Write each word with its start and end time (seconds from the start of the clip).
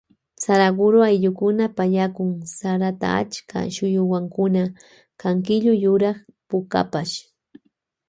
Saraguro 0.43 0.97
ayllukuna 1.09 1.65
pallakun 1.77 2.31
sarata 2.57 3.07
achka 3.21 3.57
shuyuwankuna 3.75 4.63
kan 5.21 5.35
killu 5.47 5.73
yurak 5.83 6.17
pukapash. 6.49 7.15